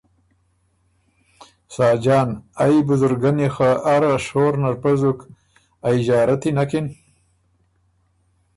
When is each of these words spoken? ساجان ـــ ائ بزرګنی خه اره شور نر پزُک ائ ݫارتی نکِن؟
ساجان 1.75 2.29
ـــ 2.45 2.63
ائ 2.63 2.75
بزرګنی 2.87 3.47
خه 3.55 3.69
اره 3.93 4.13
شور 4.25 4.53
نر 4.61 4.75
پزُک 4.81 5.19
ائ 5.87 5.97
ݫارتی 6.05 6.51
نکِن؟ 6.57 6.87